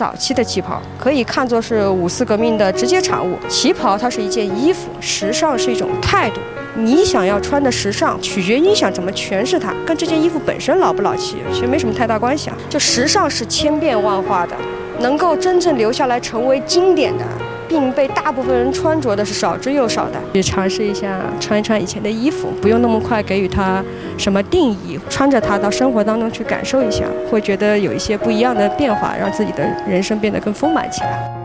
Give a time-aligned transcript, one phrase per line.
[0.00, 3.36] 早期的旗袍，可以看作是五四革命的直接产物。
[3.50, 6.40] 旗袍它是一件衣服，时尚是一种态度。
[6.74, 12.56] 你想要穿的时尚，取决于你想怎么诠释它，跟这件衣服本身老不老气，其实没什么太大关系啊。
[12.70, 14.56] 就时尚是千变万化的，
[15.00, 17.24] 能够真正留下来成为经典的。
[17.70, 20.18] 并被大部分人穿着的是少之又少的。
[20.34, 23.82] 去尝试一下穿一穿以前的衣服，不用那么快给予它
[24.18, 31.39] 什么定义，穿着它到生活当中去感受一下，会觉得有一些不一样的变化，让自己的人生变得更丰满起来。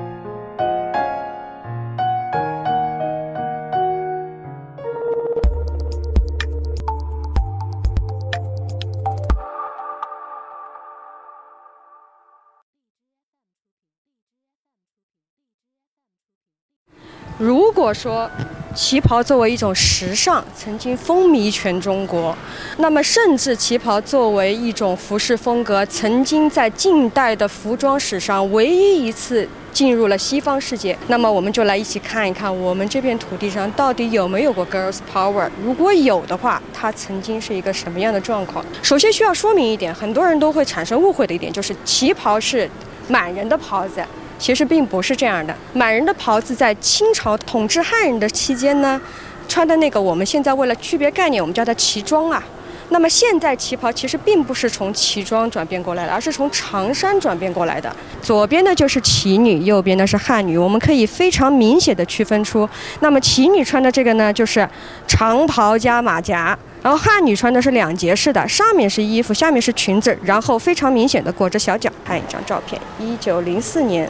[17.38, 18.30] 如果说
[18.74, 22.36] 旗袍作为一种时尚曾经风靡全中国，
[22.78, 35.50] 那么甚至旗袍作为一种服饰风格，曾经在近代的服装史上唯一一次进入了西方世界，那么我们就来一起看一看我们这片土地上到底有没有过 girls power？
[35.62, 38.64] 如果有的话，它曾经是一个什么样的状况？
[38.82, 42.70] 首先需要说明一点，很多人都会产生误会的一点就是旗袍是
[43.10, 44.02] 满人的袍子。
[44.38, 49.00] 其实并不是这样的，满人的袍子在清朝统治汉人的期间呢，
[49.48, 52.44] 穿的那个我们现在为了区别概念，我们叫它旗装啊。
[52.90, 57.94] 那么现在旗袍其实并不是从旗装转变过来的，而是从长衫转变过来的。
[58.22, 62.70] 左边的就是旗女，右边的是汉女，我们可以非常明显的区分出。
[63.00, 64.70] 那么旗女穿的这个呢，就是
[65.08, 71.92] 长袍加马甲，然后汉女穿的是两截式的，上面是衣服，下面是裙子，然后非常明显的裹着小脚。
[72.06, 74.08] 看一张照片，一九零四年。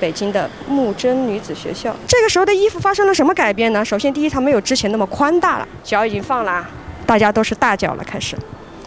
[0.00, 3.84] 北京的木真女子学校，这个时候的衣服发生了什么改变呢？
[3.84, 6.66] 首先，第一，它没有之前那么宽大了，脚已经放了，
[7.04, 8.34] 大家都是大脚了，开始。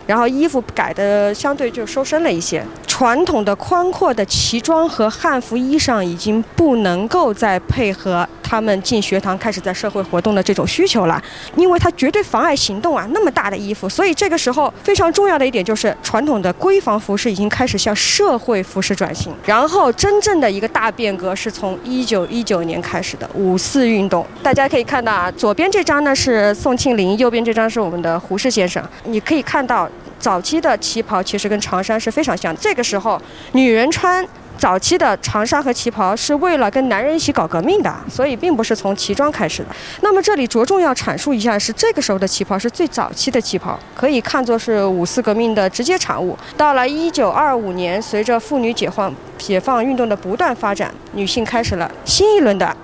[0.06, 11.20] 然后衣服改的相对就收身了一些，传统的宽阔的旗装和汉服衣裳已经不能够再配合他们进学堂开始在社会活动的这种需求了，
[11.56, 13.04] 因为它绝对妨碍行动啊！
[13.12, 19.34] 那么大的衣服，所以这个时候非常重要的一点就是传统的闺房服饰已经开始向社会服饰转型。
[19.44, 29.90] 然后真正的一个大变革是从一九一九年开始的五四运动，大家可以看到啊，左边这张呢是宋庆龄，右边这张是我们的胡适先生，你可以看到。
[30.20, 32.56] 早期的旗袍其实跟长衫是非常像。
[32.56, 34.26] 这个时候，女人穿
[34.58, 39.70] 早期的长衫和旗袍是为了跟男人一起搞革命的，所以并不是从旗装开始的。
[40.02, 46.38] 那么这里着重要阐述一下，是这个时候的旗袍是最早期的旗袍，可以看作是五四革命的直接产物。
[46.56, 52.76] 到了一九二五年，随着妇女解放解放运动的不断发展，女性开始了新一轮的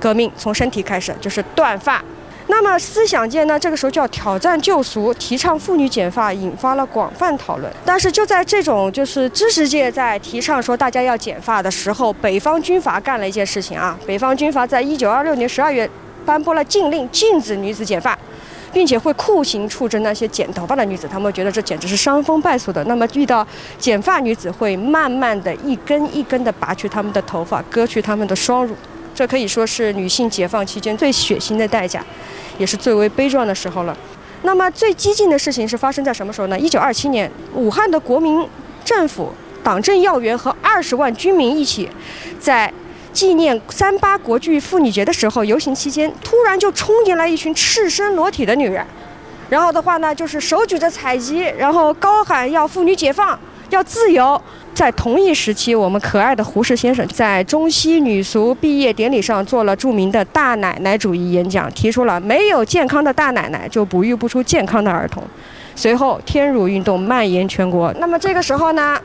[0.00, 2.02] 革命，从身体开始就是断发。
[2.50, 7.70] 那么思想界呢，这个时候就要挑战旧俗，提倡妇女剪发，引发了广泛讨论。
[7.84, 13.98] 但是就在这种就是知识界在提倡说大家要剪发的时候，北方军阀干了一件 事情啊。
[14.06, 15.88] 北方军阀在一九二六年十二月
[16.24, 18.18] 颁布了禁令，禁止女子剪发，
[18.72, 21.06] 并且会酷刑处置那些剪头发的女子。
[21.06, 22.82] 他们觉得这简直是伤风败俗的。
[22.84, 23.46] 那么遇到
[23.78, 28.74] 剪发女子，会慢慢的一根一根的拔去她们的头发，割去她们的双乳。
[29.18, 32.00] 这可以说是女性解放期间最血腥的代价，
[32.56, 33.98] 也是最为悲壮的时候了。
[34.42, 36.56] 那么最激进的事情是发生在什么时候呢？
[36.56, 38.48] 一九二七年，武汉的国民
[38.84, 41.90] 政府党政要员和二十万军民一起，
[42.38, 42.72] 在
[43.12, 48.86] 纪念三八国际妇女节的时候游行期间，突然就冲进来一群赤身裸体的女人，
[49.50, 53.36] 然后的话呢，就是手举着彩旗，然后高喊要妇女解放，
[53.70, 54.40] 要自由。
[54.74, 65.22] 在同一时期，我们可爱的胡适先生在中西女俗毕业典礼上做了著名的大奶奶主义演讲，提出了没有健康的大奶奶就哺育不出健康的儿童。
[65.74, 67.92] 随后，天乳运动蔓延全国。
[67.98, 68.96] 那么这个时候呢，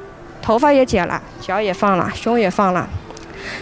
[0.44, 2.88] 头发也剪了，脚也放了，胸也放了。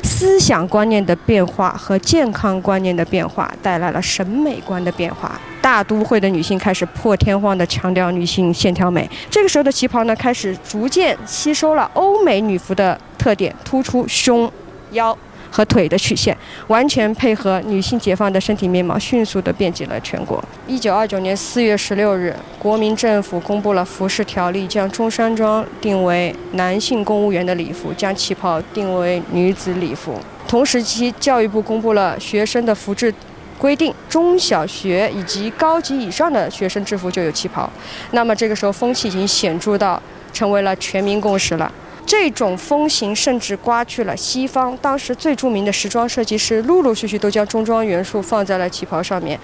[0.03, 5.40] 思想观念的变化和健康观念的变化带来了审美观的变化。
[5.62, 9.09] 大都会的女性开始破天荒地强调女性线条美。
[9.30, 14.52] 这个时候的旗袍呢，开始逐渐吸收了欧美女服的特点，突出胸、
[14.91, 15.16] 腰。
[15.52, 16.36] 和腿的曲线
[16.68, 20.44] 完全配合女性解放的身体面貌，迅速地遍及了全国。
[20.66, 30.18] 一九二九年四月十六日，国民政府公布了服饰条例，将中山装定为男性公务员的礼服，将旗袍定为女子礼服。
[30.48, 33.14] 同时期，教育部公布了学生的服制
[33.58, 37.70] 规定，中小学以及高级以上的学生制服就有旗袍。
[38.12, 40.02] 那么这个时候，风气已经显著到
[40.34, 41.72] 成为了全民共识了。
[42.06, 49.40] 这种风行甚至刮去了西方当时最著名的时装设计师，陆陆续续都将中装元素放在了旗袍上面。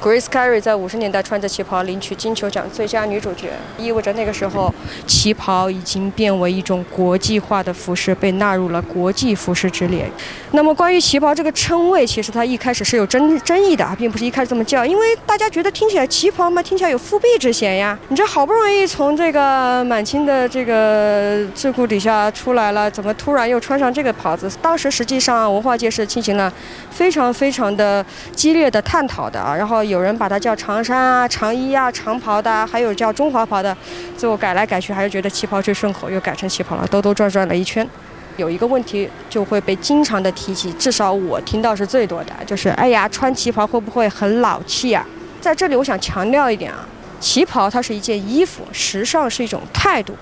[0.00, 4.72] Grace Kelly 在五十年代穿着旗袍领取金球奖最佳女主角，意味着那个时候
[5.08, 10.08] 旗袍已经变为一种国际化的服饰，被纳入了国际服饰之列。
[10.52, 17.98] 那么关于旗袍这个称谓，其实它一开始是有争争议的，并不是一开始这么叫，因为大家觉得听起来旗袍嘛，听起来有复辟之嫌呀。
[18.06, 24.48] 你这好不容易从这个满清的这个桎梏底下出来了，怎么突然又穿上这个袍子？
[24.62, 26.52] 当时实际上文化界是进行了
[26.88, 29.87] 非常非常的激烈的探讨的啊，然后。
[29.88, 33.76] 有人把它叫长衫啊、长衣啊、长袍的，还有叫中华袍的，
[34.16, 37.88] 最后改来改去还是觉得旗袍最顺口，又改成旗袍了，兜兜转转了一圈。
[38.36, 45.04] 有一个问题就会被经常的提起，至少我听到是最多的，就是哎呀，穿旗袍会不会很老气啊？
[45.40, 46.86] 在这里我想强调一点啊，
[47.18, 50.14] 旗袍它是一件衣服，时尚是一种态度。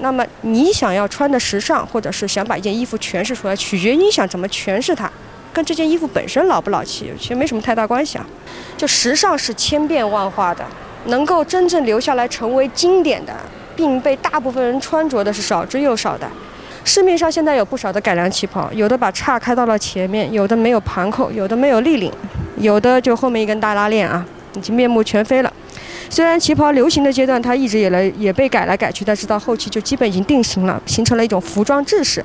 [0.00, 5.10] 那么你想要穿的时尚，或者是想把一件衣服诠释出来，取决于你想怎么诠释它。
[5.52, 8.26] 跟这件衣服本身老不老气，其实没什么太大关系啊。
[8.76, 10.64] 就时尚是千变万化的，
[11.06, 13.34] 能够真正留下来成为经典的，
[13.76, 16.28] 并被大部分人穿着的是少之又少的。
[16.82, 22.10] 市面上现在有不少的改良旗袍，有的把叉开到了前面，有的没有盘扣，有的没有立领，
[22.56, 24.24] 有的就后面一根大拉链啊，
[24.54, 25.52] 已经面目全非了。
[26.08, 32.24] 虽然旗袍流行的阶段它一直也来也被改来改去，但是到后期就基本已经定型了，形成了一种服装制式。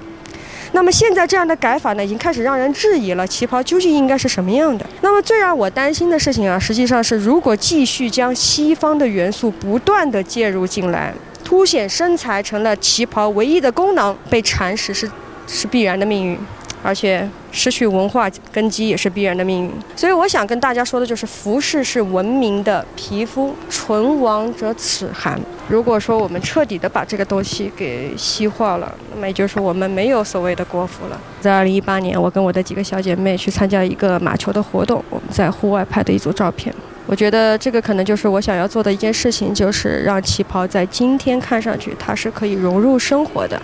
[0.76, 4.86] 那么现在这样的改法呢，已经开始让人质疑了，旗袍究竟应该是什么样的？
[5.00, 11.14] 那么最让我担心的事情啊，实际上是如果继续将西方的元素不断的介入进来，
[11.46, 15.10] 凸显身材成了旗袍唯一的功能，被蚕食是
[15.48, 16.38] 是必然的命运。
[16.84, 25.40] 而且失去文化根基也是必然的命运，所以我想跟大家说的就是，服饰是文明的皮肤，唇亡则齿寒。
[25.68, 31.20] 如果说我们彻底的把这个东西给西化了，那么也就是说我们没有所谓的国服了。
[31.42, 36.74] 在二零一八年，我跟我的几个小姐妹去参加一个马球的活动，我们在户外拍的一组照片。
[37.08, 43.60] 我觉得这个可能就是我想要做的一件事情，就是让旗袍在今天看上去它是可以融入生活的。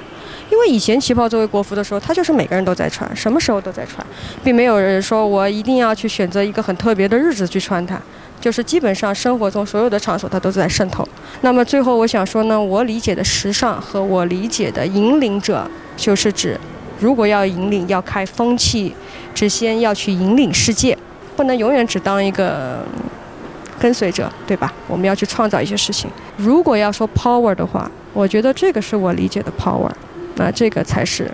[0.52, 4.06] 因为以前旗袍作为国服的时候，它就是每个人都在穿，什么时候都在穿，
[4.44, 8.00] 并没有人说我一定要去选择一个很特别的日子去穿它，
[8.42, 11.08] 就是基本上生活中所有的场所它都在渗透。
[11.40, 15.66] 那么最后我想说呢，我理解的时尚和我理解的引领者，
[15.96, 16.60] 就是指
[17.00, 18.94] 如果要引领，要开风气
[19.34, 20.98] 之先，要去引领世界，
[21.36, 22.84] 不能永远只当一个
[23.80, 24.74] 跟随者，对吧？
[24.88, 26.10] 我们要去创造一些事情。
[26.38, 29.90] 如果要说 power 的话，我觉得这个是我理解的 power。
[30.36, 31.30] 那这个才是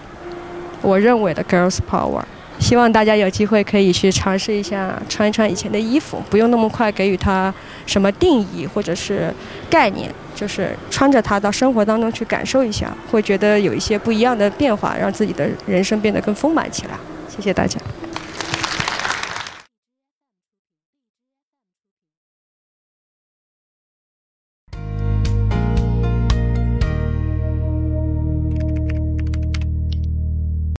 [0.82, 2.22] 我认为的 girls power。
[2.60, 7.54] 希望大家有机会可以去尝试一下穿一穿以前的衣服，不用那么快给予它
[7.86, 9.34] 什么定义或者是
[9.70, 16.92] 概念，就是穿着它到生活当中去感受一下，会觉得有一些不一样的变化，让自己的人生变得更丰满起来。
[17.30, 17.80] 谢谢大家。